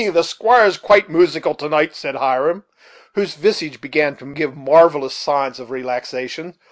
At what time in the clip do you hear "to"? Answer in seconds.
1.55-1.69, 4.15-4.25